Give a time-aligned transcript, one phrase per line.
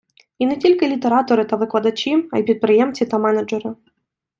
[0.39, 3.75] І не тільки літератори та викладачі, а й підприємці та менеджери.